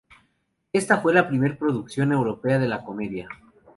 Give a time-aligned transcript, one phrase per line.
[0.73, 3.29] Esta fue la primera producción europea de la comedia.